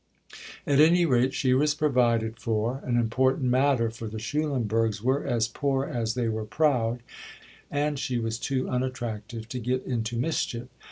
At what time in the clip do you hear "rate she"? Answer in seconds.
1.05-1.53